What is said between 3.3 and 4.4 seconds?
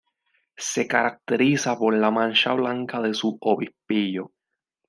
obispillo.